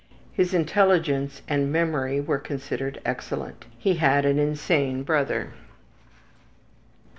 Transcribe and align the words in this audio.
His 0.33 0.55
intelligence 0.55 1.43
and 1.47 1.71
memory 1.71 2.19
were 2.19 2.39
considered 2.39 2.99
excellent. 3.05 3.65
He 3.77 3.97
had 3.97 4.25
an 4.25 4.39
insane 4.39 5.03
brother. 5.03 5.53